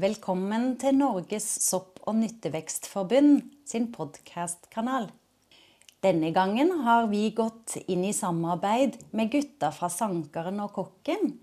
[0.00, 5.10] Velkommen til Norges sopp- og nyttevekstforbund sin podkastkanal.
[6.00, 11.34] Denne gangen har vi gått inn i samarbeid med gutta fra Sankeren og Kokken,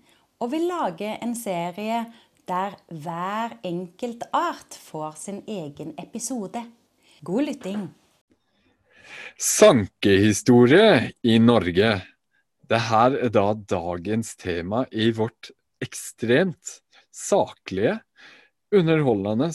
[0.42, 2.02] og vil lage en serie
[2.50, 6.66] der hver enkelt art får sin egen episode.
[7.22, 7.86] God lytting.
[9.38, 11.94] Sankehistorie i Norge.
[12.66, 16.80] Det er da dagens tema i vårt ekstremt
[17.14, 18.00] saklige,
[18.74, 19.50] underholdende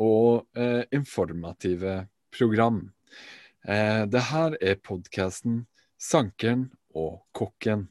[0.00, 2.90] og eh, informative program.
[3.66, 5.64] Eh, det her er podkasten
[5.96, 7.86] Sankeren og Kokken.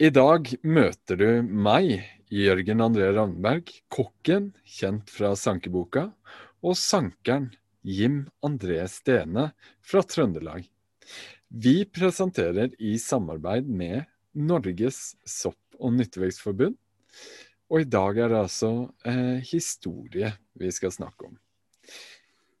[0.00, 2.02] I dag møter du meg,
[2.34, 6.08] Jørgen André Ravnberg, kokken kjent fra sankeboka,
[6.64, 7.52] og sankeren
[7.84, 9.50] Jim André Stene
[9.84, 10.64] fra Trøndelag.
[11.48, 16.74] Vi presenterer i samarbeid med Norges sopp- og nyttevekstforbund.
[17.74, 18.68] Og i dag er det altså
[19.02, 21.38] eh, historie vi skal snakke om.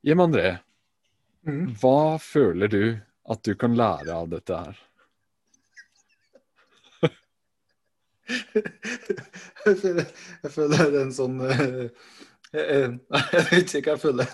[0.02, 0.56] Jim André,
[1.44, 1.74] Mm.
[1.76, 2.96] hva føler du
[3.28, 4.78] at du kan lære av dette her?
[9.66, 10.06] jeg, føler,
[10.40, 11.84] jeg føler det er en sånn uh,
[12.56, 12.88] eh,
[13.36, 14.32] Jeg vet ikke hva jeg føler.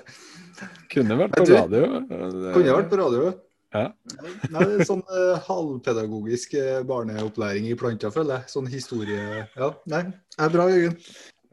[0.94, 1.82] Kunne vært på radio.
[2.54, 3.32] Kunne vært på radio?
[3.70, 3.92] Ja.
[4.50, 8.50] Nei, det er sånn uh, halvpedagogisk eh, barneopplæring i planter, føler jeg.
[8.50, 10.00] Sånn historie Ja, nei.
[10.34, 10.96] Det er bra, Jørgen.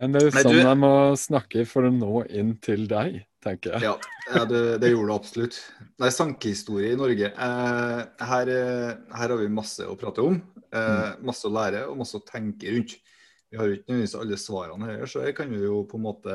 [0.02, 2.88] Men det er jo Nei, sånn du- jeg må snakke for å nå inn til
[2.90, 3.86] deg, tenker jeg.
[3.86, 3.94] Ja,
[4.34, 5.60] ja det, det gjorde det absolutt.
[6.02, 7.30] Nei, sankehistorie i Norge.
[7.34, 8.02] Eh,
[8.32, 10.42] her, eh, her har vi masse å prate om.
[10.74, 12.98] Eh, masse å lære og masse å tenke rundt.
[13.50, 16.04] Vi har jo ikke nødvendigvis alle svarene her, så her kan vi jo på en
[16.10, 16.34] måte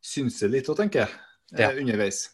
[0.00, 1.70] synse litt og tenke eh, Ja.
[1.74, 2.28] underveis.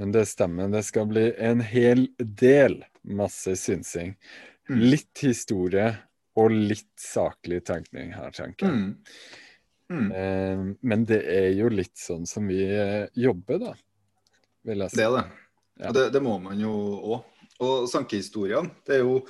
[0.00, 0.68] Men det stemmer.
[0.72, 4.14] Det skal bli en hel del masse synsing.
[4.70, 4.80] Mm.
[4.80, 5.90] Litt historie
[6.40, 8.74] og litt saklig tenkning her, tenker jeg.
[8.74, 9.40] Mm.
[9.94, 10.06] Mm.
[10.10, 13.74] Eh, men det er jo litt sånn som vi eh, jobber, da.
[14.64, 14.98] Vil jeg si.
[14.98, 15.24] Det er det.
[15.74, 15.90] Ja.
[15.90, 16.72] Og det, det må man jo
[17.14, 17.30] òg.
[17.62, 19.20] Og sankehistoriene, det er jo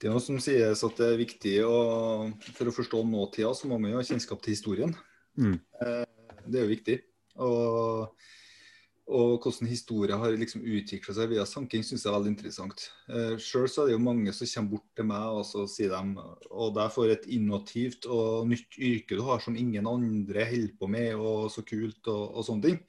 [0.00, 1.78] det er noe som sies at det er viktig å,
[2.56, 4.94] For å forstå nåtida, så må man jo ha kjennskap til historien.
[5.36, 5.58] Mm.
[5.80, 6.04] Eh,
[6.46, 6.96] Det er jo viktig.
[7.44, 8.28] Og,
[9.10, 12.84] og hvordan historie har liksom utvikla seg via sanking, syns jeg er veldig interessant.
[13.10, 16.26] Eh, Sjøl er det jo mange som kommer bort til meg og så sier de
[16.50, 20.90] og er får et innovativt og nytt yrke du har som ingen andre holder på
[20.94, 22.80] med, og så kult og, og sånne ting.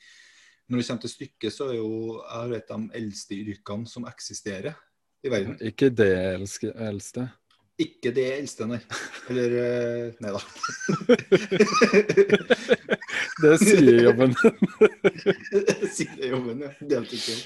[0.70, 4.78] Når det kommer til stykket, så er jo jeg et de eldste yrkene som eksisterer
[5.26, 5.58] i verden.
[5.60, 7.28] Ikke det eldste.
[7.82, 8.78] Ikke det eldste, nei.
[9.32, 10.42] Eller eh, Nei da.
[13.42, 14.32] Det sier jobben.
[15.52, 16.70] det Sier jobben, ja.
[16.94, 17.42] Deltidsjobb.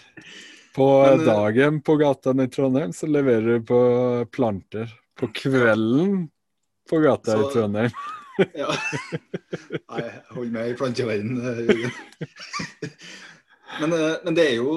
[0.76, 3.80] På Men, eh, dagen på gata i Trondheim så leverer du på
[4.36, 4.88] planter.
[5.16, 6.26] På kvelden
[6.90, 7.92] på gata i Trondheim.
[8.52, 8.68] Ja.
[9.96, 11.40] Nei, hold med i planteverdenen.
[11.40, 11.88] eh,
[13.80, 13.90] Men,
[14.26, 14.74] men det er jo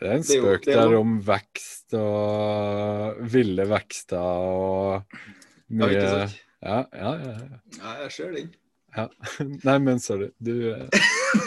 [0.00, 4.20] Det er en Det er jo- spøk er jo- der om vekst og ville vekster
[4.20, 5.16] og
[5.70, 5.92] Ja, mye?
[6.00, 6.24] Ja,
[6.62, 7.12] ja, ja.
[7.20, 7.60] ja.
[7.78, 8.50] Ja, jeg ser den.
[8.96, 9.06] ja.
[9.68, 10.30] Nei, men sorry.
[10.38, 10.88] Du eh,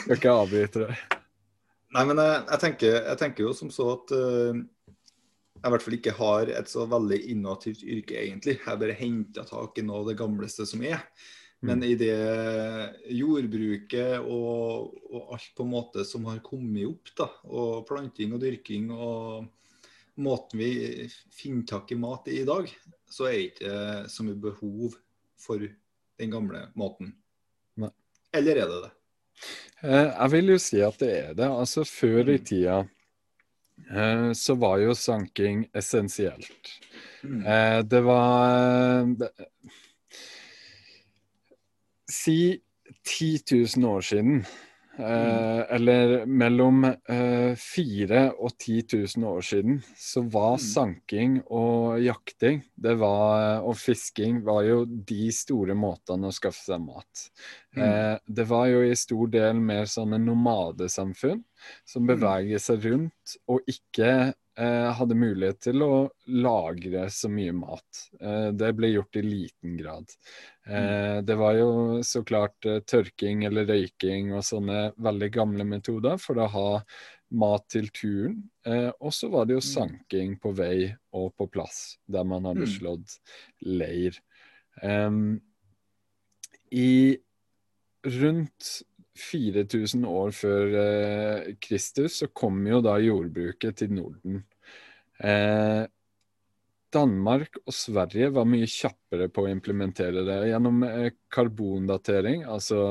[0.03, 0.95] skal ikke avbryte det.
[1.93, 5.85] Nei, men jeg, jeg, tenker, jeg tenker jo som så at uh, jeg i hvert
[5.85, 8.57] fall ikke har et så veldig innovativt yrke, egentlig.
[8.65, 11.03] Jeg bare henter tak i noe av det gamleste som er.
[11.63, 11.83] Men Mm.
[11.87, 12.15] i det
[13.15, 18.41] jordbruket og, og alt på en måte som har kommet opp, da, og planting og
[18.43, 19.45] dyrking og
[20.17, 22.69] måten vi finner tak i mat i i dag,
[23.09, 24.95] så er det ikke så mye behov
[25.41, 25.59] for
[26.19, 27.13] den gamle måten.
[27.77, 27.89] Nei.
[28.33, 28.91] Eller er det det?
[29.83, 31.47] Eh, Jeg vil jo si at det er det.
[31.49, 32.45] Altså Før i Mm.
[32.45, 32.77] tida
[33.89, 36.79] eh, så var jo sanking essensielt.
[37.23, 37.45] Mm.
[37.45, 39.05] Eh, Det var
[42.09, 42.61] Si
[43.03, 43.39] 10
[43.77, 44.45] 000 år siden.
[44.99, 48.83] Eh, eller mellom eh, 4000 og 10
[49.17, 50.59] 000 år siden så var Mm.
[50.61, 56.79] sanking og jakting det var, og fisking var jo de store måtene å skaffe seg
[56.85, 57.23] mat.
[57.75, 57.81] Mm.
[57.83, 61.43] Eh, det var jo i stor del mer sånne nomadesamfunn
[61.85, 62.07] som Mm.
[62.13, 68.03] beveger seg rundt og ikke hadde mulighet til å lagre så mye mat.
[68.21, 70.11] Eh, det ble gjort i liten grad.
[70.67, 71.71] Eh, det var jo
[72.05, 76.67] så klart eh, tørking eller røyking og sånne veldig gamle metoder for å ha
[77.33, 78.43] mat til turen.
[78.65, 82.67] Eh, og så var det jo sanking på vei og på plass der man hadde
[82.67, 82.73] Mm.
[82.77, 83.17] slått
[83.65, 84.21] leir.
[86.71, 87.17] I
[88.03, 88.69] rundt
[89.19, 94.43] 4000 år før eh, Kristus så kom jo da jordbruket til Norden.
[95.21, 95.83] Eh,
[96.93, 102.81] Danmark og Sverige var mye kjappere på å implementere det gjennom eh, karbondatering, altså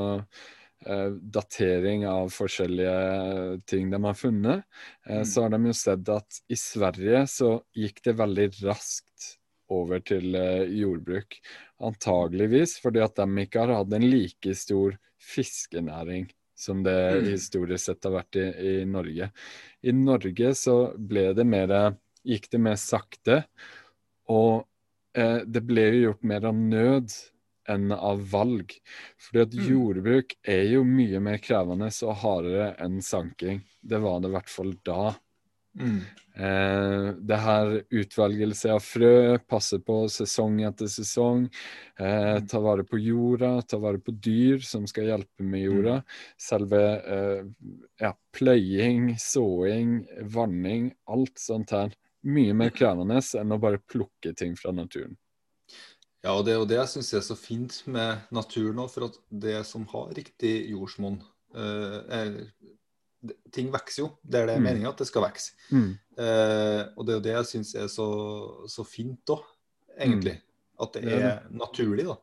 [0.87, 4.67] eh, datering av forskjellige ting de har funnet.
[5.07, 5.29] Eh, Mm.
[5.29, 9.33] Så har de jo sett at i Sverige så gikk det veldig raskt
[9.73, 11.39] over til eh, jordbruk.
[11.83, 16.29] Antageligvis fordi at de ikke har hatt en like stor fiskenæring
[16.59, 17.31] som det Mm.
[17.33, 18.47] historisk sett har vært i,
[18.83, 19.31] i Norge.
[19.83, 21.97] I Norge så ble det mer
[22.27, 23.45] gikk det mer sakte,
[24.31, 24.67] og
[25.15, 27.15] eh, det ble jo gjort mer av nød
[27.73, 28.73] enn av valg.
[29.19, 29.67] Fordi at Mm.
[29.71, 33.63] jordbruk er jo mye mer krevende og hardere enn sanking.
[33.83, 35.15] Det var det i hvert fall da.
[35.79, 36.01] Mm.
[36.35, 41.45] Eh, det her utvelgelse av frø, passe på sesong etter sesong,
[41.99, 42.49] eh, Mm.
[42.49, 46.05] ta vare på jorda, ta vare på dyr som skal hjelpe med jorda.
[46.39, 47.45] Selve eh,
[48.01, 51.93] ja, pløying, såing, vanning, alt sånt her.
[52.25, 55.17] Mye mer krevende enn å bare plukke ting fra naturen.
[56.25, 59.05] Ja, og det er jo det jeg syns er så fint med naturen òg, for
[59.09, 61.21] at det som har riktig jordsmonn
[61.55, 62.47] eh, er-
[63.53, 64.65] Ting vokser jo der det er Mm.
[64.65, 65.53] meninga at det skal vokse.
[65.73, 68.07] Eh, og det er jo det jeg syns er så,
[68.69, 69.43] så fint òg,
[69.99, 70.41] egentlig.
[70.81, 71.53] At det Det er det.
[71.57, 72.17] naturlig, da.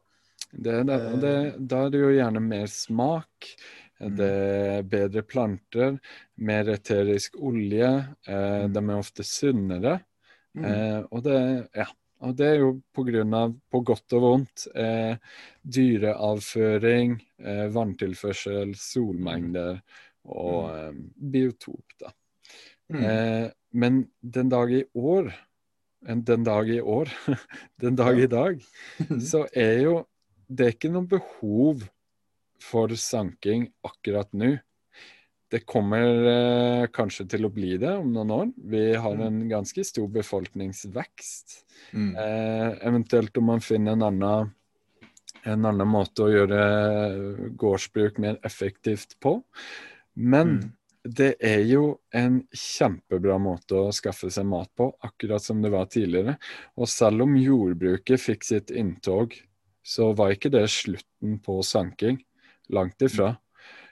[0.52, 3.56] Det er det, og det, da er det jo gjerne mer smak,
[4.02, 4.16] Mm.
[4.16, 6.00] det er bedre planter,
[6.38, 8.74] mer eterisk olje, eh, Mm.
[8.74, 10.02] de er ofte sunnere.
[10.56, 10.64] Mm.
[10.66, 11.86] Eh, og, det, ja,
[12.22, 12.82] og det er jo
[13.36, 15.18] av, på godt og vondt, eh,
[15.68, 19.82] dyreavføring, eh, vanntilførsel, solmengder
[20.26, 22.12] og eh, biotop, da.
[22.92, 23.04] Mm.
[23.06, 25.30] Eh, men den dag i år,
[26.08, 27.10] en- den dag i år,
[27.84, 28.24] den dag Ja.
[28.24, 28.64] i dag,
[29.32, 30.00] så er jo
[30.50, 31.84] det er ikke noe behov
[32.60, 34.56] for sanking akkurat nå.
[35.50, 38.50] Det kommer eh, kanskje til å bli det om noen år.
[38.58, 39.22] Vi har Mm.
[39.28, 41.64] en ganske stor befolkningsvekst.
[41.94, 42.16] Mm.
[42.18, 44.52] Eh, eventuelt om man finner en annen,
[45.46, 46.60] en annen måte å gjøre
[47.58, 49.40] gårdsbruk mer effektivt på.
[50.20, 50.72] Men Mm.
[51.16, 55.86] det er jo en kjempebra måte å skaffe seg mat på, akkurat som det var
[55.88, 56.38] tidligere.
[56.78, 59.34] Og selv om jordbruket fikk sitt inntog,
[59.84, 62.20] så var ikke det slutten på sanking.
[62.70, 63.38] Langt ifra.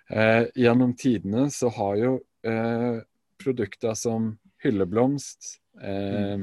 [0.10, 2.12] Eh, gjennom tidene så har jo
[2.44, 3.00] eh,
[3.40, 6.38] produkter som hylleblomst, eh,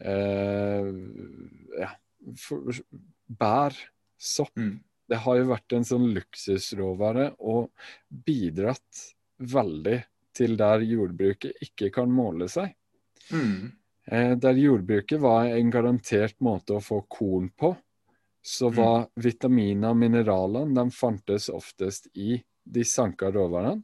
[0.00, 0.92] eh,
[1.80, 1.90] ja,
[2.36, 2.70] for,
[3.28, 3.74] bær,
[4.18, 4.80] sopp Mm.
[5.10, 7.70] Det har jo vært en sånn luksusråvare og
[8.08, 9.04] bidratt
[9.40, 9.98] veldig
[10.36, 12.72] til der jordbruket ikke kan måle seg.
[13.34, 13.72] Mm.
[14.06, 17.74] Eh, der jordbruket var en garantert måte å få korn på,
[18.40, 23.82] så var vitaminer og mineralene de fantes oftest i de sanka råvarene.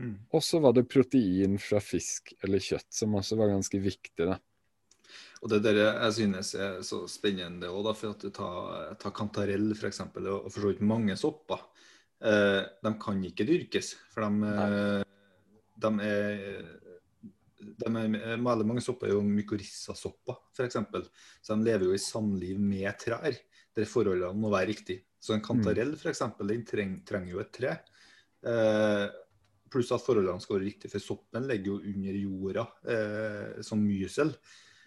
[0.00, 0.14] Mm.
[0.32, 4.28] Og så var det protein fra fisk eller kjøtt, som også var ganske viktig.
[4.28, 4.38] da.
[5.40, 9.70] Og det der jeg synes er så spennende òg, for at du tar, tar kantarell
[9.72, 11.62] f.eks., og for så vidt mange sopper.
[12.20, 15.06] Eh, de kan ikke dyrkes, for de, eh,
[15.80, 16.44] de er
[17.60, 20.78] de er, Veldig mange sopper er jo mykorrhizasopper, f.eks.
[21.44, 23.36] Så de lever jo i samliv med trær,
[23.76, 25.04] der forholdene må være riktige.
[25.20, 27.74] Så en kantarell eksempel, den treng, trenger jo et tre.
[28.48, 29.06] Eh,
[29.70, 34.32] pluss at forholdene skal være riktige, for soppen ligger jo under jorda eh, som mysel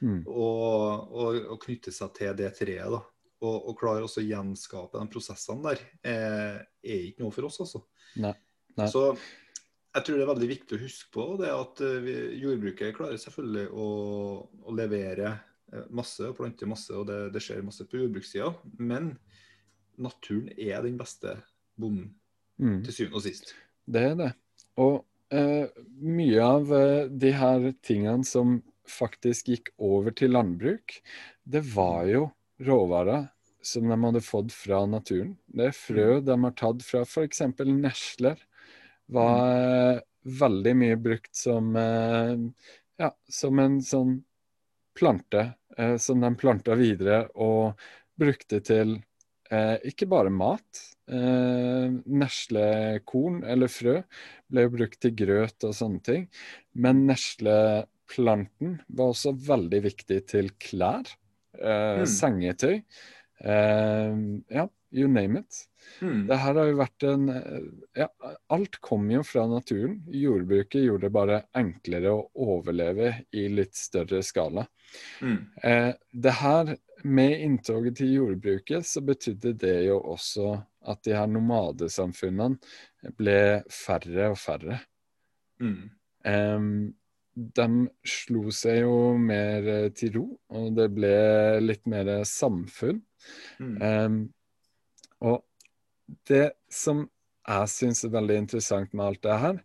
[0.03, 0.23] Mm.
[0.27, 2.89] og, og, og knytte seg til det treet.
[2.91, 3.00] da.
[3.44, 7.61] Og, og klare også å gjenskape de prosessene der, eh, er ikke noe for oss,
[7.63, 7.81] altså.
[8.23, 8.33] Nei.
[8.79, 8.88] Nei.
[8.91, 12.95] Så jeg tror det er veldig viktig å huske på det at eh, vi, jordbruket
[12.97, 13.87] klarer selvfølgelig å,
[14.63, 18.51] å levere eh, masse og plante masse, og det, det skjer masse på jordbrukssida.
[18.80, 19.13] Men
[20.01, 21.37] naturen er den beste
[21.80, 22.11] bonden,
[22.61, 22.83] Mm.
[22.85, 23.56] til syvende og sist.
[23.89, 24.28] Det er det.
[24.78, 24.99] Og
[25.33, 25.66] eh,
[26.06, 28.59] mye av eh, de her tingene som
[28.90, 30.97] faktisk gikk over til landbruk,
[31.44, 32.28] det var jo
[32.63, 33.30] råvarer
[33.63, 35.37] som de hadde fått fra naturen.
[35.47, 37.42] Det er frø de har tatt fra f.eks.
[37.69, 38.42] nesler.
[39.13, 40.04] Var eh,
[40.40, 42.35] veldig mye brukt som eh,
[42.99, 44.18] ja, som en sånn
[44.97, 47.80] plante eh, som de planta videre og
[48.19, 48.97] brukte til
[49.52, 50.83] eh, ikke bare mat.
[51.11, 51.87] Eh,
[52.19, 53.97] Neslekorn eller frø
[54.52, 56.28] ble jo brukt til grøt og sånne ting.
[56.73, 57.06] Men
[58.07, 61.06] nesleplanten var også veldig viktig til klær,
[61.60, 62.06] eh, Mm.
[62.06, 62.83] sengetøy.
[63.44, 64.16] Eh,
[64.50, 65.68] ja, you name it.
[66.02, 66.28] Mm.
[66.28, 67.62] Det her har jo vært en eh,
[67.95, 68.07] Ja,
[68.50, 70.02] alt kom jo fra naturen.
[70.07, 74.66] Jordbruket gjorde det bare enklere å overleve i litt større skala.
[75.22, 75.48] Mm.
[75.64, 81.28] Eh, det her, med inntoget til jordbruket, så betydde det jo også at de her
[81.28, 82.57] nomadesamfunnene
[83.18, 84.80] ble færre og færre.
[85.60, 85.90] Mm.
[86.26, 86.94] Em,
[87.33, 87.68] de
[88.06, 91.16] slo seg jo mer eh, til ro, og det ble
[91.63, 93.02] litt mer samfunn.
[93.57, 93.75] Mm.
[93.81, 94.19] Um,
[95.23, 95.42] og
[96.30, 97.07] det som
[97.47, 99.59] jeg syns er veldig interessant med alt det her,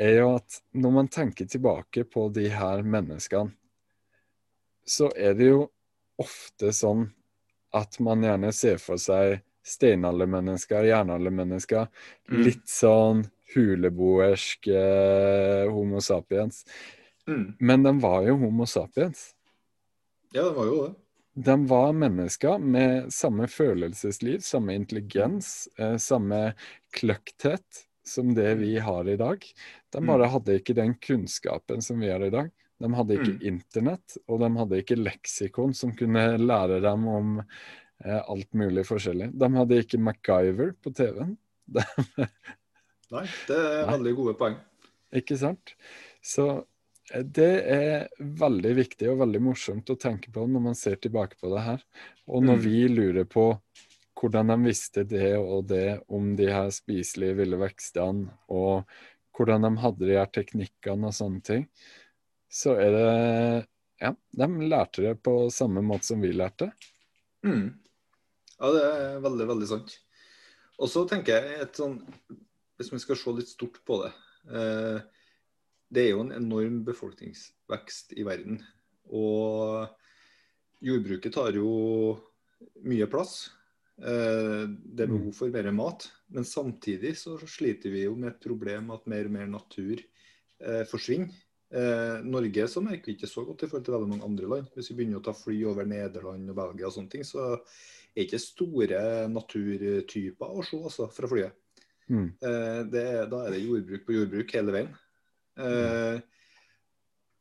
[0.00, 3.52] er jo at når man tenker tilbake på de her menneskene,
[4.86, 5.64] så er det jo
[6.22, 7.08] ofte sånn
[7.76, 11.88] at man gjerne ser for seg steinaldermennesker, jernaldermennesker,
[12.30, 12.42] Mm.
[12.44, 13.24] litt sånn
[13.54, 16.64] huleboersk eh, Homo sapiens.
[17.28, 17.54] Mm.
[17.60, 19.32] Men de var jo Homo sapiens.
[20.32, 20.94] Ja, de var jo det.
[21.46, 26.54] De var mennesker med samme følelsesliv, samme intelligens, eh, samme
[26.96, 29.42] kløkthet som det vi har i dag.
[29.92, 30.06] De Mm.
[30.06, 32.50] bare hadde ikke den kunnskapen som vi har i dag.
[32.80, 33.42] De hadde ikke Mm.
[33.42, 37.42] internett, og de hadde ikke leksikon som kunne lære dem om
[38.04, 39.30] eh, alt mulig forskjellig.
[39.38, 41.36] De hadde ikke MacGyver på TV-en.
[43.14, 43.92] Nei, det er Nei.
[43.96, 44.56] veldig gode poeng.
[45.14, 45.74] Ikke sant?
[46.26, 46.46] Så
[47.12, 51.38] eh, det er veldig viktig og veldig morsomt å tenke på når man ser tilbake
[51.40, 51.84] på det her.
[52.26, 52.64] Og når Mm.
[52.64, 53.46] vi lurer på
[54.16, 58.86] hvordan de visste det og det om de her spiselige ville vekstene, og
[59.36, 61.66] hvordan de hadde de her teknikkene og sånne ting,
[62.50, 63.66] så er det
[64.00, 66.66] Ja, de lærte det på samme måte som vi lærte.
[67.44, 67.78] Mm.
[68.60, 69.94] Ja, det er veldig, veldig sant.
[70.78, 71.94] Og så tenker jeg et sånn
[72.76, 74.12] Hvis vi skal se litt stort på det
[74.52, 74.98] eh,
[75.88, 78.60] Det er jo en enorm befolkningsvekst i verden.
[79.14, 79.86] Og
[80.84, 81.70] jordbruket tar jo
[82.84, 83.36] mye plass.
[83.96, 86.08] Eh, det er behov for mer mat.
[86.34, 90.84] Men samtidig så sliter vi jo med et problem at mer og mer natur eh,
[90.90, 91.42] forsvinner.
[92.22, 94.68] Norge så merker vi ikke så godt i forhold til veldig mange andre land.
[94.72, 97.56] Hvis vi begynner å ta fly over Nederland og Belgia og sånne ting, så er
[98.14, 101.58] det ikke store naturtyper å se altså, fra flyet.
[102.12, 102.30] Mm.
[102.38, 104.90] Eh, det, da er det jordbruk på jordbruk hele veien.
[105.56, 106.20] Eh,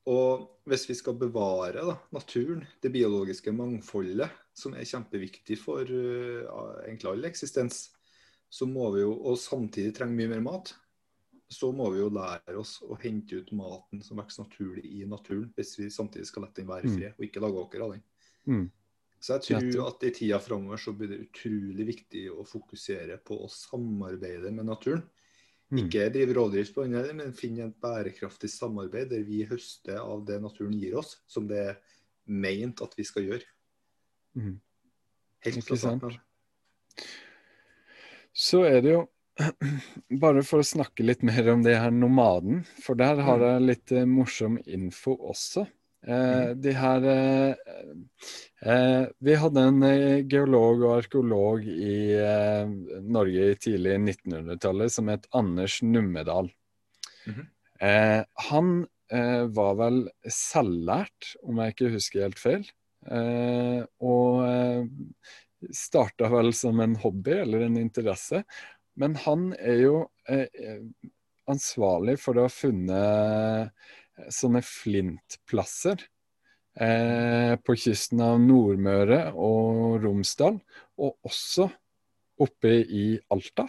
[0.06, 6.84] og hvis vi skal bevare da, naturen, det biologiske mangfoldet, som er kjempeviktig for uh,
[6.86, 7.88] egentlig all eksistens,
[8.54, 10.72] så må vi jo, og samtidig trenger mye mer mat,
[11.52, 15.50] så må vi jo lære oss å hente ut maten som vokser naturlig i naturen,
[15.58, 17.14] hvis vi samtidig skal la den være Mm.
[17.18, 18.04] og ikke lage åker av den.
[18.46, 18.72] Mm.
[19.26, 23.40] Så jeg tror at i tida framover så blir det utrolig viktig å fokusere på
[23.42, 25.02] å samarbeide med naturen.
[25.74, 25.80] Mm.
[25.82, 30.38] Ikke drive rovdrift på den, men finne et bærekraftig samarbeid der vi høster av det
[30.44, 31.80] naturen gir oss, som det er
[32.30, 33.50] meint at vi skal gjøre.
[34.38, 34.60] Mm.
[35.48, 36.06] Helt Ikke sant?
[38.36, 39.04] Så er det jo
[40.24, 43.48] Bare for å snakke litt mer om det her nomaden, for der har Mm.
[43.50, 45.66] jeg litt eh, morsom info også.
[46.06, 47.56] Eh, de her eh,
[48.62, 52.70] eh, Vi hadde en eh, geolog og arkeolog i eh,
[53.02, 56.52] Norge i tidlig 1900-tallet som het Anders Nummedal.
[57.26, 57.48] Mhm.
[57.82, 58.22] eh,
[58.52, 58.72] han
[59.10, 62.70] eh, var vel selvlært, om jeg ikke husker helt feil.
[63.06, 64.46] Eh, og
[65.74, 68.44] starta vel som en hobby eller en interesse.
[68.96, 69.98] Men han er jo
[70.30, 70.82] eh,
[71.50, 73.74] ansvarlig for å ha funnet
[74.32, 76.04] sånne flintplasser
[76.80, 80.60] eh, på kysten av Nordmøre og Romsdal,
[81.00, 81.70] og også
[82.42, 83.68] oppe i Alta,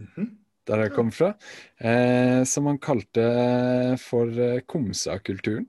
[0.00, 0.38] Mhm.
[0.66, 1.34] der jeg kom fra,
[1.78, 5.66] eh, som han kalte for eh, Komsa-kulturen.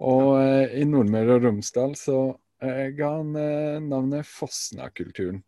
[0.00, 5.44] Og eh, i Nordmøre og Romsdal så eh, ga han eh, navnet Fosna-kulturen.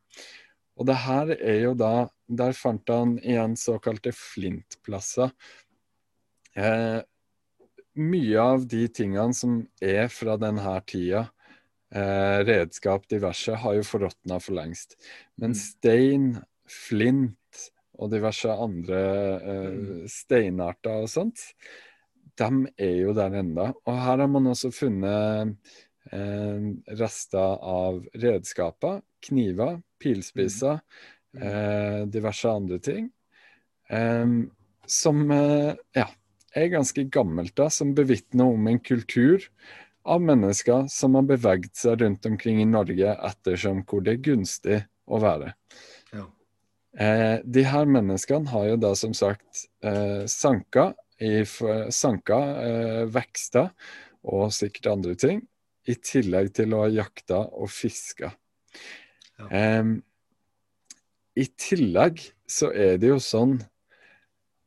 [0.76, 5.30] Og det her er jo da Der fant han igjen såkalte flintplasser.
[6.58, 7.00] Eh,
[7.96, 11.26] mye av de tingene som er fra denne tida,
[11.94, 14.96] eh, redskap diverse, har jo forråtna for lengst.
[15.38, 15.54] Men Mm.
[15.54, 20.08] stein, flint og diverse andre eh, Mm.
[20.08, 21.54] steinarter og sånt,
[22.36, 23.72] de er jo der enda.
[23.86, 25.56] Og her har man også funnet
[26.12, 30.80] eh, rester av redskaper, kniver, pilspisser,
[31.34, 31.42] Mm.
[31.42, 33.12] eh, diverse andre ting.
[33.90, 34.50] em,
[34.86, 36.06] som eh, ja,
[36.56, 39.44] er ganske gammelt, da, som bevitner om en kultur
[40.06, 44.78] av mennesker som har beveget seg rundt omkring i Norge ettersom hvor det er gunstig
[45.06, 45.52] å være.
[46.14, 46.24] Ja.
[47.02, 51.42] Eh, de her menneskene har jo da som sagt eh, sanka, i,
[51.94, 53.70] sanka eh, vekster
[54.26, 55.44] og sikkert andre ting,
[55.86, 58.32] i tillegg til å ha jakta og fiska.
[59.36, 59.62] Ja.
[61.36, 63.58] I tillegg så er det jo sånn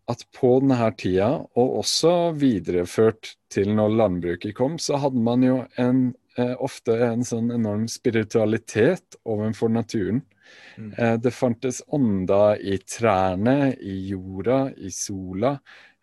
[0.09, 5.59] at på denne tida, og også videreført til når landbruket kom, så hadde man jo
[5.77, 10.23] en, eh, ofte en sånn enorm spiritualitet overfor naturen.
[10.77, 10.93] Mm.
[10.97, 15.59] Eh, det fantes ånder i trærne, i jorda, i sola.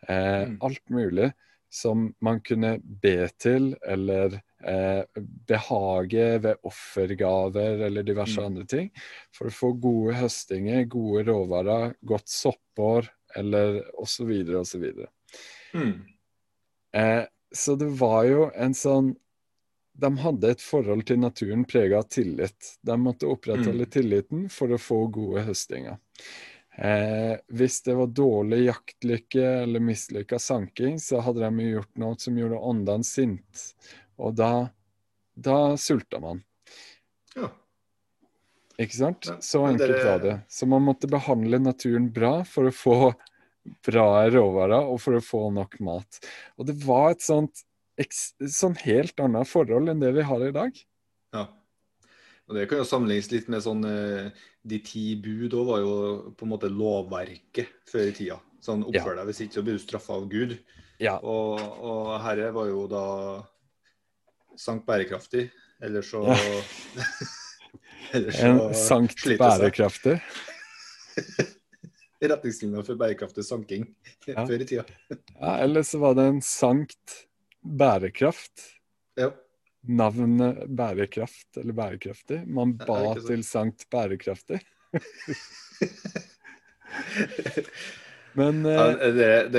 [0.08, 0.58] Eh, Mm.
[0.62, 1.32] Alt mulig
[1.70, 5.02] som man kunne be til eller eh,
[5.46, 8.46] behage ved offergaver eller diverse Mm.
[8.46, 8.90] andre ting,
[9.32, 14.32] for å få gode høstinger, gode råvarer, godt soppår eller osv.
[14.60, 14.84] osv.
[15.74, 15.94] Mm.
[16.96, 17.24] Eh,
[17.54, 19.14] så det var jo en sånn
[19.96, 22.74] De hadde et forhold til naturen prega av tillit.
[22.84, 23.92] De måtte opprettholde Mm.
[23.94, 25.96] tilliten for å få gode høstinger.
[26.76, 32.36] Eh, hvis det var dårlig jaktlykke eller mislykka sanking, så hadde de gjort noe som
[32.36, 33.62] gjorde åndene sint.
[34.18, 34.68] Og da,
[35.34, 36.44] da sulta man.
[38.76, 39.28] Ikke sant?
[39.40, 40.34] Så enkelt var det.
[40.52, 42.98] Så man måtte behandle naturen bra for å få
[43.86, 46.20] bra råvarer og for å få nok mat.
[46.60, 47.64] Og det var et sånt
[47.96, 50.82] sånn helt annet forhold enn det vi har i dag.
[51.34, 51.46] Ja.
[52.46, 54.28] Og Det kan jo sammenlignes litt med sånn eh,
[54.62, 55.94] De ti bud òg var jo
[56.36, 58.36] på en måte lovverket før i tida.
[58.62, 58.84] Sånn.
[58.86, 60.56] Oppfør deg, hvis ikke så blir du straffa av Gud.
[61.02, 61.16] Ja.
[61.24, 63.06] Og, og herre var jo da
[64.58, 65.48] sankt bærekraftig.
[65.80, 66.36] Eller så Ja.
[68.14, 70.20] En sankt bærekraftig.
[72.26, 73.86] Retningslinjer for bærekraftig sanking
[74.26, 74.46] Ja.
[74.48, 74.84] før i tida.
[75.40, 77.26] Ja, eller så var det en sankt
[77.62, 78.72] bærekraft.
[79.18, 79.30] Ja.
[79.86, 82.42] Navnet bærekraft eller bærekraftig.
[82.48, 84.60] Man ba ja, til sankt bærekraftig.
[88.36, 89.52] Men Ja, eh, det,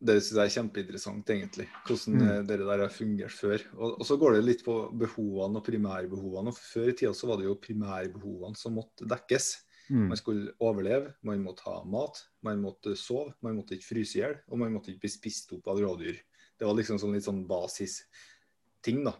[0.00, 1.66] det synes syns jeg er kjempeinteressant, egentlig.
[1.86, 2.28] Hvordan Mm.
[2.28, 3.58] eh, det der har fungert før.
[3.78, 6.48] Og, og så går det litt på behovene og primærbehovene.
[6.52, 9.62] Og Før i tida så var det jo primærbehovene som måtte dekkes.
[9.90, 14.18] mm, Man skulle overleve, man måtte ha mat, man måtte sove, man måtte ikke fryse
[14.18, 16.16] i hjel, og man måtte ikke bli spist opp av rådyr.
[16.58, 19.14] Det var liksom sånn litt sånn basisting, da.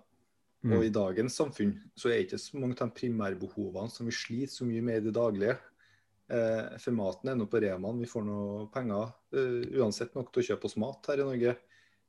[0.64, 4.12] mm, Og i dagens samfunn så er ikke så mange av de primærbehovene som vi
[4.12, 5.58] sliter så mye med i det daglige.
[6.34, 8.40] Eh, for maten er nå på Remaen, vi får nå
[8.74, 11.56] penger eh, uansett nok til å kjøpe oss mat her i Norge.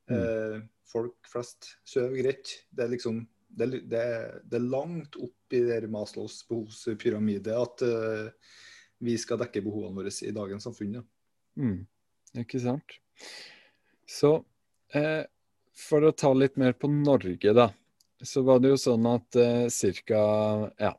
[0.09, 0.57] Eh,
[0.89, 2.53] folk flest sover greit.
[2.69, 3.23] Det er liksom
[3.55, 4.05] det, det,
[4.43, 8.55] det er langt opp i der Maslows behovspyramide at eh,
[9.05, 10.99] vi skal dekke behovene våre i dagens samfunn.
[10.99, 11.05] Ja.
[11.61, 11.79] mm,
[12.43, 12.97] ikke sant?
[14.09, 14.37] Så
[14.95, 15.23] eh,
[15.75, 17.69] for å ta litt mer på Norge, da.
[18.23, 20.21] Så var det jo sånn at eh, cirka
[20.81, 20.95] Ja.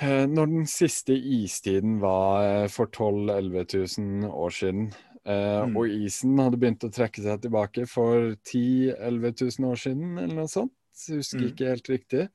[0.00, 4.86] Eh, Når den siste istiden var eh, for 12 000-11 000 år siden,
[5.26, 5.76] eh, Mm.
[5.76, 10.34] og isen hadde begynt å trekke seg tilbake for 10 000-11 000 år siden, eller
[10.40, 10.72] noe sånt,
[11.08, 11.48] husker Mm.
[11.52, 12.28] ikke helt riktig,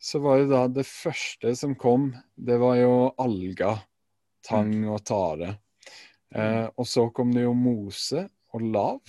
[0.00, 3.82] så var jo da det første som kom, det var jo alga,
[4.44, 5.58] tang og tare.
[6.34, 9.00] Eh, og så kom det jo mose og lav.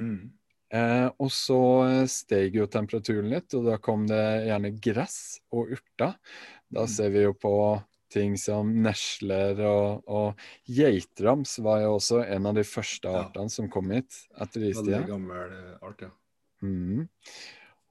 [0.00, 0.30] Mm.
[0.72, 6.14] Eh, og så steg jo temperaturen litt, og da kom det gjerne gress og urter.
[6.72, 7.52] Da ser vi jo på
[8.10, 13.46] ting som nesler og, og geitrams var jo også en av de første Ja.
[13.48, 15.00] som kom hit etter Veldig istida.
[15.06, 16.10] gammel eh, art, ja.
[16.62, 17.08] Mm.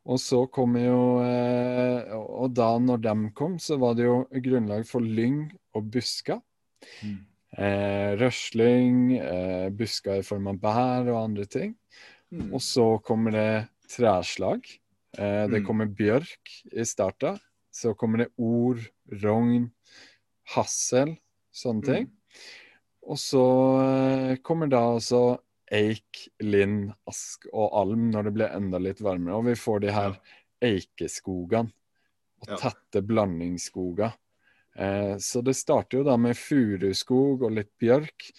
[0.10, 4.86] Og så kom jo eh, Og da når de kom, så var det jo grunnlag
[4.88, 6.40] for lyng og busker.
[7.04, 7.18] Mm.
[7.58, 11.76] Eh, røsling, eh, busker i form av bær og andre ting.
[12.32, 12.54] Mm.
[12.54, 14.62] Og så kommer det treslag.
[15.18, 15.66] Eh, det Mm.
[15.66, 17.40] kommer bjørk i starten.
[17.80, 18.82] Så kommer det ord,
[19.24, 19.70] rogn,
[20.56, 21.16] hassel,
[21.56, 22.10] sånne ting.
[22.10, 22.42] Mm.
[23.10, 23.44] Og så
[23.82, 25.22] eh, kommer da også
[25.74, 29.38] eik, lind, ask og alm når det blir enda litt varmere.
[29.40, 30.18] Og vi får de her
[30.66, 31.72] eikeskogene
[32.40, 34.14] og tette blandingsskoger.
[34.80, 38.30] Eh, så det starter jo da med furuskog og litt bjørk,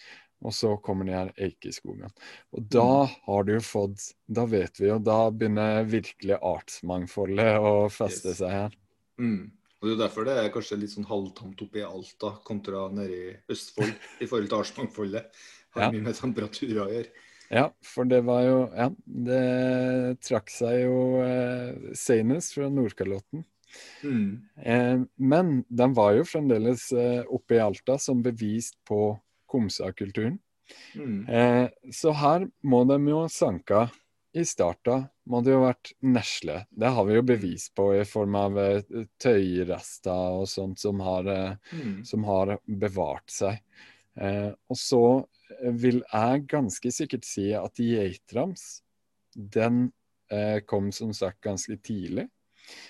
[0.40, 2.09] og så kommer de her eikeskogene.
[2.57, 3.16] Og da Mm.
[3.26, 8.50] har du jo fått Da vet vi jo, da begynner virkelig artsmangfoldet å feste seg
[8.50, 8.70] her.
[9.20, 9.50] Mm.
[9.80, 12.83] Og Det er jo derfor det er kanskje litt sånn halvtamt oppe i Alta kontra
[12.92, 15.42] nede i Østfold i forhold til artsmangfoldet.
[15.76, 15.90] Har Ja.
[15.94, 17.12] mye med temperaturer å gjøre.
[17.50, 23.44] Ja, for det var jo Ja, det trakk seg jo eh, senest fra Nordkalotten.
[24.02, 24.42] Mm.
[24.62, 29.18] Eh, men den var jo fremdeles eh, oppe i Alta som bevist på
[29.50, 30.38] Komsa-kulturen.
[30.94, 31.28] Mm.
[31.28, 33.88] Eh, så her må de jo sanka
[34.36, 36.60] i starten må det jo ha vært nesle.
[36.70, 38.82] Det har vi jo bevis på i form av eh,
[39.22, 42.04] tøyrester og sånt som har, eh, Mm.
[42.04, 43.58] som har bevart seg.
[44.16, 45.02] Eh, og så
[45.74, 48.82] vil jeg ganske sikkert si at geitrams,
[49.34, 49.92] den
[50.30, 52.28] eh, kom som sagt ganske tidlig.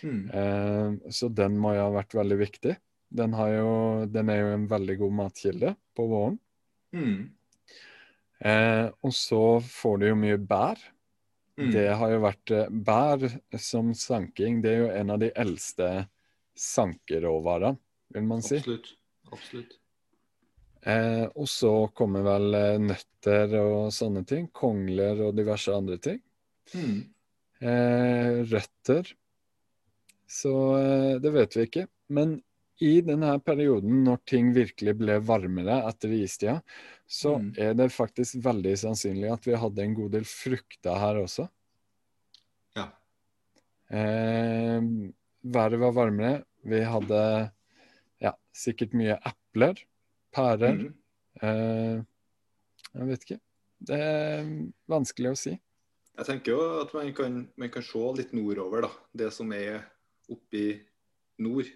[0.05, 0.23] Mm.
[0.31, 2.77] Eh, så den må jo ha vært veldig viktig.
[3.11, 6.39] Den, har jo, den er jo en veldig god matkilde på våren.
[6.93, 7.31] Mm.
[8.41, 10.81] Eh, og så får du jo mye bær.
[11.61, 11.73] Mm.
[11.75, 13.27] Det har jo vært eh, Bær
[13.61, 15.91] som sanking, det er jo en av de eldste
[16.57, 17.77] sankeråvarene,
[18.15, 18.63] vil man si.
[18.63, 18.95] Absolutt.
[19.31, 19.77] Absolutt.
[20.89, 24.49] Eh, og så kommer vel eh, nøtter og sånne ting.
[24.57, 26.21] Kongler og diverse andre ting.
[26.73, 27.01] Mm.
[27.61, 29.11] Eh, røtter.
[30.31, 31.87] Så eh, det vet vi ikke.
[32.17, 32.39] Men
[32.81, 36.59] i denne perioden, når ting virkelig ble varmere etter istida,
[37.07, 37.55] så Mm.
[37.59, 41.49] er det faktisk veldig sannsynlig at vi hadde en god del frukter her også.
[42.77, 42.87] Ja.
[43.91, 44.81] Eh,
[45.45, 46.45] været var varmere.
[46.65, 47.53] Vi hadde
[48.21, 49.81] ja, sikkert mye epler,
[50.33, 50.77] pærer.
[50.77, 50.95] Mm.
[51.43, 52.03] Eh,
[52.95, 53.41] jeg vet ikke.
[53.81, 54.49] Det er
[54.89, 55.55] vanskelig å si.
[56.21, 58.91] Jeg tenker jo at man kan, man kan se litt nordover, da.
[59.17, 59.87] Det som er
[60.31, 60.81] oppe i
[61.41, 61.67] nord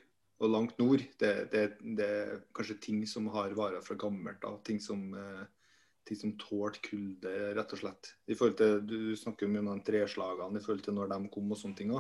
[0.44, 1.62] og langt nord, det, det,
[1.98, 4.58] det er kanskje ting som har varer fra gammelt av.
[4.66, 5.44] Ting som, eh,
[6.04, 8.12] ting som tålte kulde, rett og slett.
[8.28, 11.30] I forhold til, Du snakker jo mye om de treslagene i forhold til når de
[11.32, 11.94] kom og sånne ting.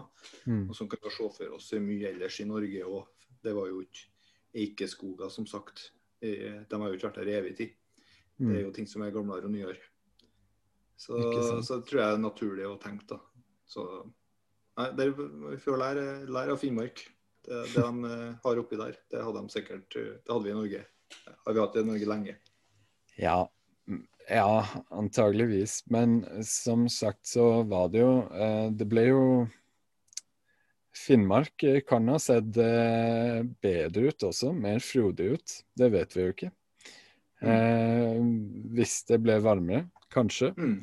[0.46, 0.66] Mm.
[0.68, 3.06] Og som kan vi se for oss mye ellers i Norge òg.
[3.44, 4.04] Det var jo ikke
[4.54, 5.90] eikeskoger, som sagt.
[6.20, 7.74] De har jo ikke vært der i evig tid.
[8.38, 8.64] Det er Mm.
[8.66, 9.76] jo ting som er gamlere og nyere.
[10.96, 11.14] Så,
[11.62, 13.18] så tror jeg det er naturlig å tenke, da.
[13.66, 13.84] Så
[14.78, 17.02] nei, der, vi får lære, lære av Finnmark.
[17.44, 20.52] Det, det de eh, har oppi der, det hadde de sikkert eh, Det hadde vi
[20.52, 20.84] i Norge.
[21.44, 22.36] Har vi hatt det i Norge lenge.
[23.20, 23.36] Ja,
[23.88, 25.82] mm, ja, antageligvis.
[25.92, 29.22] Men som sagt så var det jo eh, Det ble jo
[30.94, 35.54] Finnmark kan ha sett bedre ut også, mer frodig ut.
[35.74, 36.50] Det vet vi jo ikke.
[37.44, 38.20] Eh,
[38.76, 40.52] hvis det ble varmere, kanskje.
[40.56, 40.78] Mm.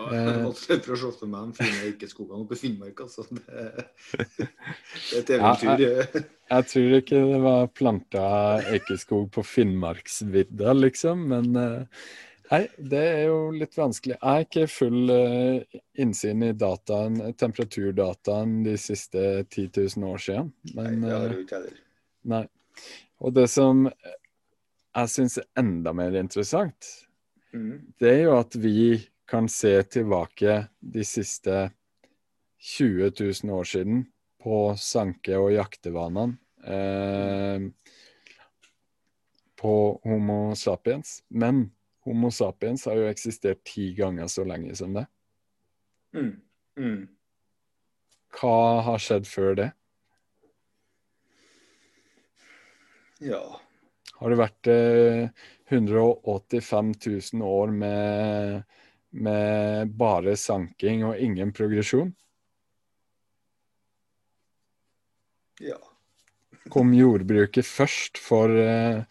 [0.00, 0.46] Ja, Eh.
[0.48, 3.00] å se for meg de fine eikeskogene oppe i Finnmark.
[3.04, 3.26] Altså.
[3.28, 8.24] Det, det er et Ja, jeg, Jeg tror ikke det var planta
[8.72, 12.04] eikeskog på Finnmarksvidda, liksom, men eh,
[12.50, 14.16] Nei, det er jo litt vanskelig.
[14.16, 19.68] Jeg har ikke full eh, innsyn i dataen, temperaturdataen de siste 10
[20.00, 20.48] 000 år siden.
[20.74, 21.76] Nei, det har du ikke heller.
[22.26, 22.42] nei.
[23.22, 26.90] Og det som jeg syns er enda mer interessant,
[27.50, 27.80] Mm.
[27.98, 28.94] det er jo at vi
[29.30, 31.70] kan se tilbake de siste
[32.58, 33.12] 20
[33.44, 34.04] 000 år siden
[34.42, 37.70] på sanke- og jaktevanene eh,
[39.60, 41.22] på Homo sapiens.
[41.28, 41.70] Men
[42.04, 45.06] Homo sapiens har jo eksistert ti ganger så lenge som det.
[46.16, 46.32] Mm.
[46.80, 47.02] Mm.
[48.40, 49.70] Hva har skjedd før det?
[53.20, 53.42] Ja.
[54.20, 55.28] Har det vært eh,
[55.70, 56.94] 185
[57.34, 58.62] 000 år med,
[59.10, 62.14] med bare sanking og ingen progresjon?
[65.60, 65.76] ja.
[66.70, 69.02] kom jordbruket først for eh,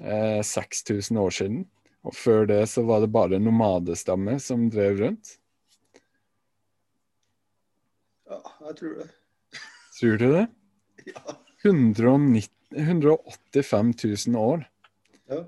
[0.00, 1.62] eh, 6000 år siden.
[2.04, 5.36] Og før det så var det bare nomadestammer som drev rundt.
[8.28, 9.08] Ja, jeg tror det.
[10.00, 10.46] Tror du det?
[11.04, 11.34] Ja.
[11.64, 13.90] 190, 185
[14.28, 14.62] 000 år
[15.28, 15.42] Ja.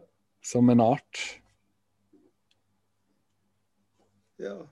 [0.44, 1.20] som en art.
[4.38, 4.66] Ja.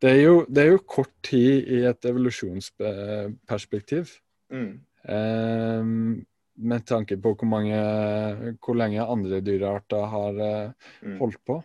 [0.00, 4.04] Det er jo, det er jo kort tid i et evolusjonsperspektiv.
[4.52, 4.80] Mm.
[5.08, 5.84] Eh,
[6.56, 7.74] med tanke på hvor, mange,
[8.62, 10.70] hvor lenge andre dyrearter har eh,
[11.02, 11.18] Mm.
[11.18, 11.62] holdt på.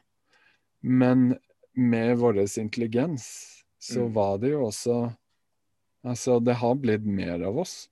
[0.82, 1.38] Men
[1.76, 4.14] med vår intelligens så Mm.
[4.16, 5.14] var det jo også
[6.06, 7.90] Altså, det har blitt mer av oss.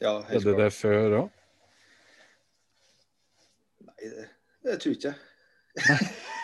[0.00, 1.30] Ja, helt Skjedde det før òg?
[3.82, 4.28] Nei, det,
[4.62, 5.14] det tror jeg.
[5.74, 5.98] Nei,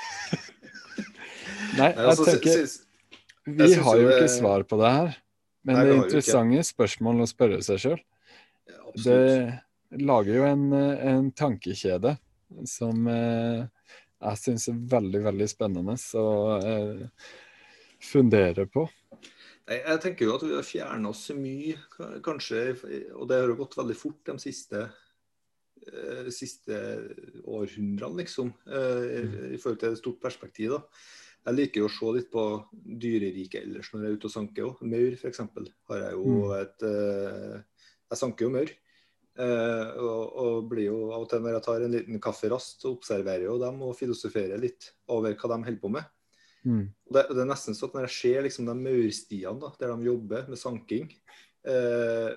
[1.75, 2.65] Nei, jeg altså, tenker
[3.45, 5.15] Vi har jo ikke svar på det her.
[5.65, 8.03] Men det er interessante spørsmål å spørre seg sjøl.
[9.01, 12.15] Det lager jo en, en tankekjede
[12.69, 13.65] som eh,
[14.21, 16.27] jeg syns er veldig, veldig spennende å
[16.59, 17.31] eh,
[18.05, 18.85] fundere på.
[19.65, 21.79] Nei, jeg tenker jo at vi har fjerna oss så mye,
[22.25, 22.67] kanskje,
[23.17, 24.85] og det har jo gått veldig fort de siste,
[25.89, 26.81] eh, siste
[27.49, 30.77] århundrene, liksom, i forhold til et stort perspektiv.
[30.77, 31.24] da.
[31.47, 34.65] Jeg liker jo å se litt på dyreriket ellers når jeg er ute og sanker.
[34.71, 34.87] også.
[34.89, 35.39] Maur, f.eks.
[35.91, 36.55] har jeg jo Mm.
[36.63, 37.63] et eh,
[38.11, 38.71] Jeg sanker jo maur.
[39.37, 42.93] Eh, og, og blir jo av og til når jeg tar en liten kafferast, så
[42.95, 46.05] observerer jo dem og filosoferer litt over hva de holder på med.
[46.65, 46.85] Mm.
[47.13, 50.47] Det, det er nesten sånn at når jeg ser liksom de maurstiene der de jobber
[50.49, 51.11] med sanking,
[51.67, 52.31] eh,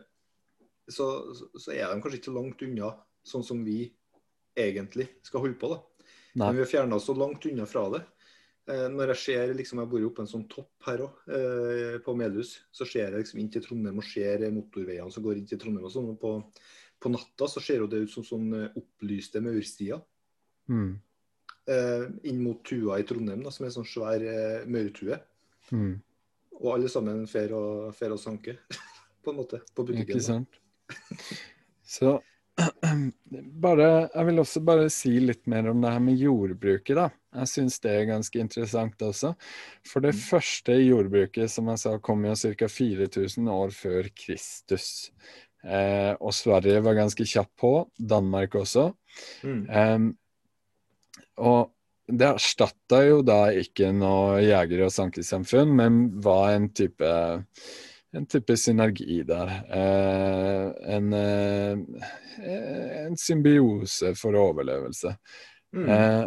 [0.89, 2.91] så, så- så er de kanskje ikke så langt unna
[3.23, 3.93] sånn som vi
[4.57, 5.69] egentlig skal holde på.
[5.69, 5.79] da.
[6.35, 6.47] Nei.
[6.47, 8.03] Men vi har fjerna oss så langt unna fra det.
[8.67, 11.97] Eh, når jeg ser, liksom, jeg bor jo oppe en sånn topp her òg, eh,
[12.03, 15.47] på Melhus, så ser jeg liksom inn til Trondheim og ser motorveiene som går inn
[15.47, 15.86] til Trondheim.
[15.88, 16.32] og sånn, og på,
[16.99, 20.03] på natta så ser jo det ut som sånn eh, opplyste maurstier
[20.67, 20.99] Mm.
[21.71, 25.15] eh, inn mot Tua i Trondheim, da, som er en sånn svær eh, maurtue.
[25.71, 25.93] Mm.
[26.60, 28.58] Og alle sammen fer og, fer og sanke,
[29.23, 30.19] på en måte, på butikken.
[30.19, 30.60] Ikke sant?
[31.88, 32.17] Så
[33.65, 37.07] bare, jeg vil også bare si litt mer om det her med jordbruket, da.
[37.37, 39.33] Jeg syns det er ganske interessant også.
[39.85, 42.69] For det første jordbruket, som jeg sa, kom jo ca.
[42.71, 45.11] 4000 år før Kristus.
[45.63, 47.73] Eh, og Sverige var ganske kjapp på.
[47.97, 48.89] Danmark også.
[49.45, 49.63] Mm.
[49.69, 50.07] Eh,
[51.45, 51.73] og
[52.07, 57.09] det erstatta jo da ikke noe jeger- og sankesamfunn, men var en type
[58.15, 59.53] en type synergi der.
[59.79, 61.77] Eh, en, eh,
[63.05, 65.17] en symbiose for overlevelse.
[65.75, 65.89] Mm.
[65.89, 66.25] Eh,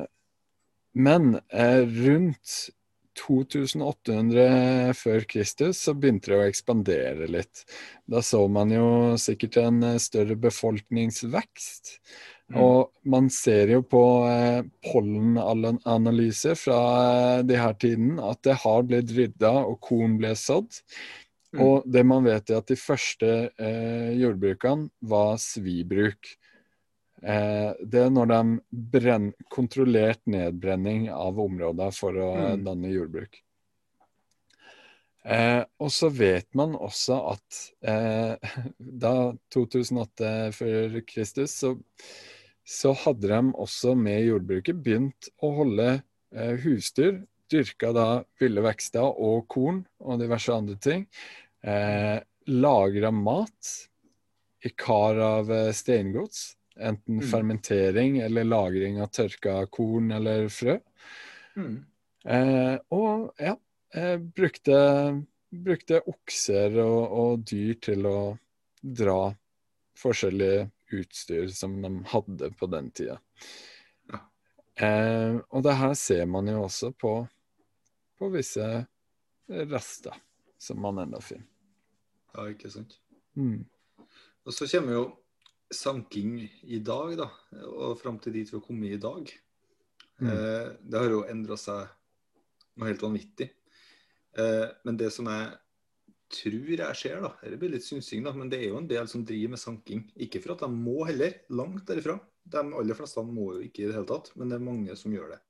[0.94, 1.32] men
[2.04, 2.70] rundt
[3.20, 7.64] 2800 før Kristus så begynte det å ekspandere litt.
[8.08, 11.96] Da så man jo sikkert en større befolkningsvekst.
[12.50, 12.58] Mm.
[12.64, 16.78] Og man ser jo på eh, pollenanalyser fra
[17.38, 20.80] eh, de her tiden at det har blitt rydda og korn ble sådd.
[21.50, 21.60] Mm.
[21.64, 26.30] Og det man vet er at de første eh, jordbrukene var svibruk.
[27.20, 32.64] Eh, det er når de brenn, kontrollert nedbrenning av områder for å Mm.
[32.68, 33.40] danne jordbruk.
[35.24, 38.36] Eh, og så vet man også at eh,
[39.04, 39.14] da
[39.52, 41.74] 2008 før Kristus, så,
[42.64, 45.90] så hadde de også med jordbruket begynt å holde
[46.32, 47.20] eh, husdyr.
[47.50, 48.06] Dyrka da
[48.40, 51.06] ville vekster og korn og diverse andre ting.
[51.66, 52.18] Eh,
[52.50, 53.74] Lagra mat
[54.64, 56.56] i kar av eh, steingods.
[56.80, 57.26] Enten Mm.
[57.28, 60.78] fermentering eller lagring av tørka korn eller frø.
[61.56, 61.84] Mm.
[62.24, 63.56] Eh, og ja,
[63.94, 64.78] eh, brukte,
[65.52, 68.38] brukte okser og, og dyr til å
[68.80, 69.34] dra
[70.00, 73.18] forskjellige utstyr som de hadde på den tida.
[74.10, 74.22] Ja.
[74.80, 77.14] Eh, og det her ser man jo også på,
[78.20, 78.66] på visse
[79.70, 80.16] rester
[80.60, 81.46] som man ennå finner.
[82.34, 82.98] Ja, ikke sant.
[83.34, 83.64] Mm.
[84.46, 85.04] Og så kommer jo
[85.70, 87.28] sanking i dag, da,
[87.66, 89.32] og fram til dit vi har kommet i dag.
[90.20, 90.28] Mm.
[90.30, 91.88] Eh, det har jo endra seg
[92.76, 93.48] noe helt vanvittig.
[94.38, 95.50] Eh, men det som jeg
[96.30, 99.08] tror jeg ser, da, det blir litt synsing, da, men det er jo en del
[99.10, 100.04] som driver med sanking.
[100.22, 102.18] Ikke for at de må heller, langt derifra.
[102.50, 105.14] De aller fleste må jo ikke i det hele tatt, men det er mange som
[105.14, 105.40] gjør det.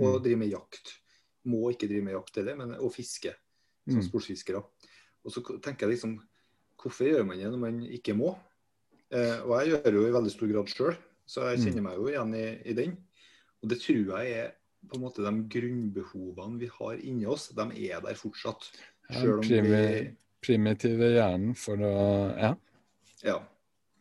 [0.00, 0.22] Og Mm.
[0.24, 0.99] driver med jakt.
[1.44, 3.34] Må ikke drive med jakt heller, men å fiske.
[3.88, 4.08] Som Mm.
[4.10, 4.62] sportsfiskere.
[5.24, 6.18] Og så tenker jeg liksom
[6.80, 8.38] Hvorfor gjør man det når man ikke må?
[9.12, 11.64] Eh, og jeg gjør det jo i veldig stor grad sjøl, så jeg Mm.
[11.66, 12.96] kjenner meg jo igjen i, i den.
[13.62, 14.52] Og det tror jeg er
[14.88, 18.70] på en måte de grunnbehovene vi har inni oss, de er der fortsatt.
[19.12, 22.54] Selv om vi primi, primitive hjernen for å Ja.
[23.22, 23.42] Ja.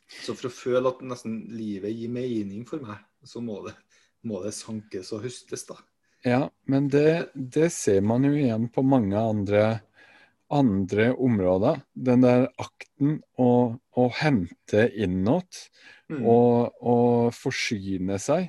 [0.07, 3.75] Så for å føle at nesten livet gir mening for meg, så må det,
[4.23, 5.75] må det sankes og høstes, da.
[6.27, 9.79] Ja, men det, det ser man jo igjen på mange andre,
[10.51, 11.81] andre områder.
[11.95, 15.69] Den der akten å, å hente innåt
[16.09, 16.23] Mm.
[16.25, 18.47] og, og forsyne seg.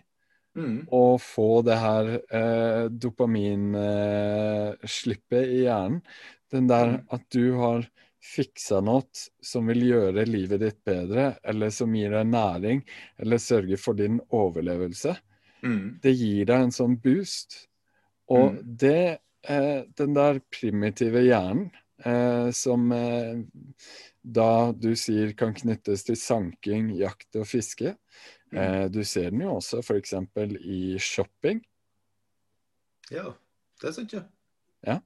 [0.57, 0.87] Mm.
[0.97, 6.01] Og få det her eh, dopaminslippet i hjernen.
[6.49, 7.05] Den der Mm.
[7.13, 7.85] at du har
[8.25, 9.05] fiksa noe
[9.45, 12.81] som vil gjøre livet ditt bedre, eller som gir deg næring,
[13.21, 15.13] eller sørger for din overlevelse.
[15.63, 15.99] Mm.
[16.03, 17.67] Det gir deg en sånn boost.
[18.31, 18.77] Og Mm.
[18.79, 21.71] det, eh, den der primitive hjernen,
[22.05, 23.43] eh, som eh,
[24.23, 27.97] da du sier kan knyttes til sanking, jakt og fiske,
[28.53, 28.59] Mm.
[28.59, 30.15] eh, du ser den jo også f.eks.
[30.61, 31.65] i shopping.
[33.11, 33.33] Ja,
[33.83, 34.25] det syns jeg.
[34.87, 35.01] ja.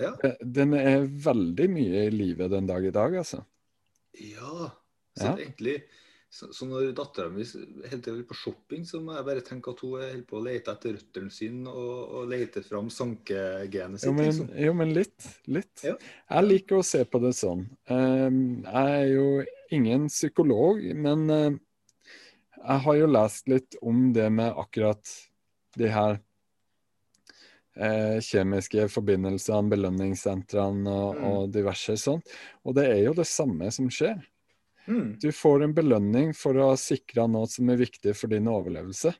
[0.00, 0.14] Ja.
[0.24, 3.44] Eh, Den er veldig mye i livet den dag i dag, altså.
[4.14, 4.70] ja.
[5.16, 5.36] Så Ja.
[5.36, 5.82] egentlig
[6.32, 9.68] så, så når dattera mi hele tida er på shopping, så må jeg bare tenke
[9.74, 14.08] at hun holder på å lete etter røttene sine og, og lete fram sankegenet sitt.
[14.08, 14.48] Jo, men, liksom.
[14.64, 15.26] jo, men litt.
[15.52, 15.84] Litt.
[15.84, 15.92] Ja.
[16.32, 17.66] Jeg liker å se på det sånn.
[17.84, 18.30] Eh,
[18.64, 19.26] Jeg er jo
[19.76, 21.60] ingen psykolog, men eh,
[22.62, 25.14] jeg har jo lest litt om det med akkurat
[25.76, 26.16] de her
[27.76, 31.24] eh, kjemiske forbindelsene, belønningssentrene og, Mm.
[31.28, 32.24] og diverse sånt.
[32.64, 34.20] Og det er jo det samme som skjer.
[34.88, 35.16] Mm.
[35.22, 39.12] Du får en belønning for å ha sikra noe som er viktig for din overlevelse.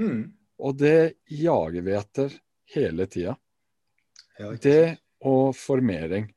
[0.00, 0.26] Mm.
[0.58, 2.34] Og det jager vi etter
[2.74, 3.36] hele tida.
[4.38, 6.28] Ja, Det og formering.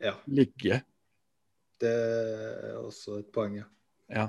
[0.00, 0.82] ja, Ligge.
[1.80, 3.66] det er også et poeng, ja.
[4.08, 4.28] Ja.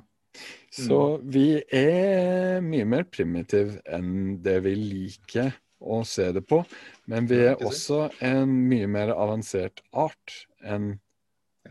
[0.73, 6.63] Så vi er mye mer primitive enn det vi liker å se det på.
[7.06, 10.95] Men vi er også en mye mer avansert art enn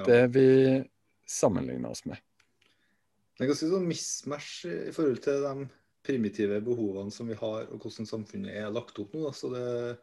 [0.07, 0.49] det vi
[1.29, 2.19] sammenligner oss med.
[3.39, 5.69] Det er ganske sånn mismatch i forhold til de
[6.05, 9.25] primitive behovene som vi har, og hvordan samfunnet er lagt opp nå.
[9.29, 9.33] da.
[9.33, 9.99] Så det,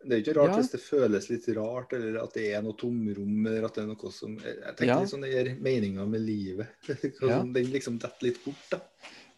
[0.00, 0.56] Det er ikke rart Ja.
[0.62, 3.86] hvis det føles litt rart, eller at det er noe tomrom, eller at det er
[3.90, 5.00] noe som Jeg tenker Ja.
[5.00, 6.68] litt sånn det gir meninga med livet.
[7.20, 7.42] Ja.
[7.42, 8.80] Sånn, Den liksom detter litt bort, da.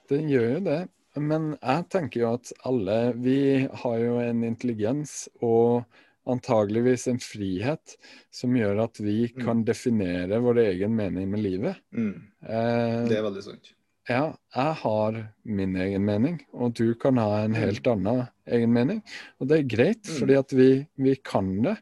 [0.09, 0.89] Den gjør jo det.
[1.17, 5.85] Men jeg tenker jo at alle Vi har jo en intelligens og
[6.27, 7.97] antageligvis en frihet
[8.31, 9.45] som gjør at vi Mm.
[9.45, 11.77] kan definere vår egen mening med livet.
[11.93, 12.23] Mm.
[12.43, 13.73] Eh, Det er veldig sant.
[14.09, 19.03] Ja, jeg har min egen mening, og du kan ha en helt annen egen mening.
[19.41, 20.19] Og det er greit, Mm.
[20.19, 21.77] fordi at vi, vi kan det.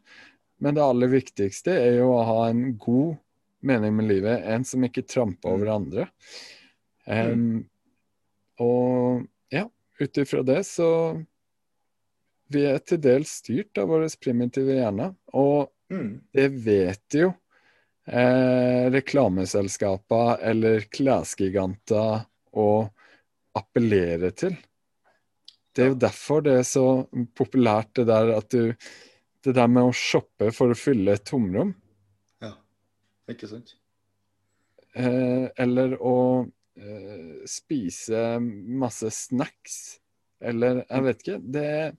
[0.61, 3.17] Men det aller viktigste er jo å ha en god
[3.63, 6.09] mening med livet, en som ikke tramper over andre.
[7.07, 7.65] Um,
[8.61, 9.65] og ja,
[10.01, 11.25] ut ifra det så
[12.51, 15.13] Vi er til dels styrt av våre primitive hjerne.
[15.33, 16.21] og Mm.
[16.33, 17.33] det vet jo
[18.07, 22.21] eh, reklameselskaper eller klesgiganter
[22.55, 22.67] å
[23.59, 24.55] appellere til.
[25.75, 26.85] Det er jo derfor det er så
[27.35, 28.75] populært det der at du
[29.43, 31.71] Det der med å shoppe for å fylle et tomrom,
[32.43, 32.53] Ja,
[33.27, 33.75] ikke sant?
[34.95, 39.99] eh, eller å eh, spise masse snacks,
[40.43, 41.39] eller jeg vet ikke.
[41.41, 41.97] Det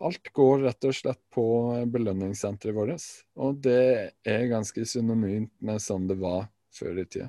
[0.00, 1.44] Alt går rett og slett på
[1.92, 7.28] belønningssenteret vårt, og det er ganske synonymt med sånn det var før i tida.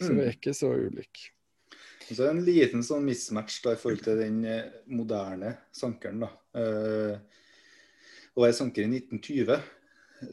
[0.00, 1.34] Så vi er ikke så ulike.
[2.08, 5.52] Og Så er det en liten sånn mismatch da, i forhold til den eh, moderne
[5.74, 6.22] sankeren.
[6.24, 6.30] da.
[6.56, 7.42] Eh,
[8.38, 9.58] og jeg sanker i 1920,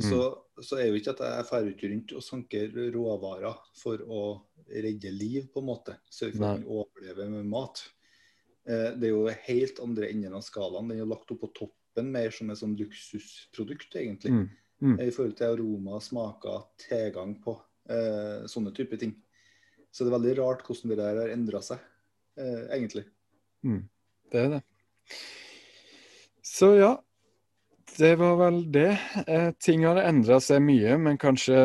[0.06, 0.20] så,
[0.62, 4.22] så er jo ikke at jeg drar ut rundt og sanker råvarer for å
[4.70, 5.98] redde liv, på en måte.
[6.10, 7.82] Sørge for at man overlever med mat.
[8.68, 10.90] Eh, det er jo helt andre enden av skalaen.
[10.90, 14.34] Den er lagt opp på toppen mer som et sånn luksusprodukt, egentlig.
[14.34, 14.46] Mm.
[14.84, 14.96] Mm.
[15.06, 17.56] I forhold til aroma, smaker, tilgang på
[17.90, 19.16] eh, sånne typer ting.
[19.92, 21.80] Så det er veldig rart hvordan det der har endra seg,
[22.38, 23.06] eh, egentlig.
[24.32, 24.62] Det er det.
[26.46, 26.92] Så ja,
[27.96, 28.90] det var vel det.
[29.28, 31.62] Eh, ting har endra seg mye, men kanskje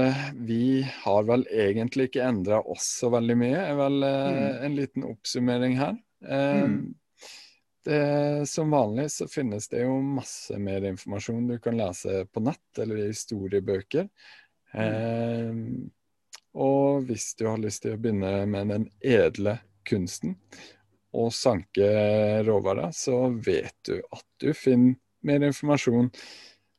[0.47, 4.65] vi har vel egentlig ikke endra oss så veldig mye, er vel eh, Mm.
[4.69, 5.99] en liten oppsummering her.
[6.29, 6.95] Eh, Mm.
[7.85, 12.79] det, som vanlig så finnes det jo masse mer informasjon du kan lese på nett
[12.79, 14.09] eller i historiebøker.
[14.75, 15.55] Eh,
[16.55, 20.37] og hvis du har lyst til å begynne med den edle kunsten,
[21.13, 21.89] og sanke
[22.47, 24.95] råvarer, så vet du at du finner
[25.27, 26.11] mer informasjon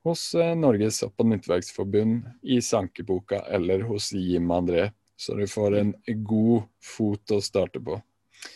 [0.06, 5.76] hos eh, Norges opp- og nyttverksforbund, i sankeboka eller hos Jim André, så du får
[5.82, 8.00] en god fot å starte på.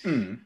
[0.05, 0.44] Mm.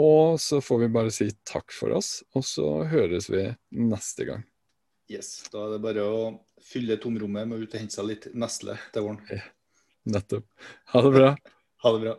[0.00, 3.46] Og så får vi bare si takk for oss, og så høres vi
[3.78, 4.42] neste gang.
[5.10, 5.44] Yes.
[5.52, 6.20] Da er det bare å
[6.64, 9.20] fylle tomrommet med å ut og hente seg litt nesle til våren.
[10.08, 10.48] Nettopp.
[10.92, 11.34] Ha det bra.
[11.84, 12.14] Ha det bra.